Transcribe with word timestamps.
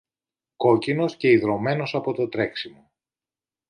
κόκκινος 0.55 1.15
και 1.15 1.31
ιδρωμένος 1.31 1.95
από 1.95 2.13
το 2.13 2.27
τρέξιμο. 2.27 2.91